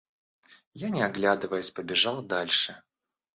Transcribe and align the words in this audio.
Я, 0.73 0.89
не 0.89 1.03
оглядываясь, 1.03 1.69
побежал 1.69 2.23
дальше. 2.23 2.81